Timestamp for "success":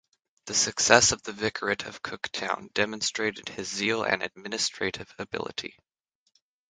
0.55-1.11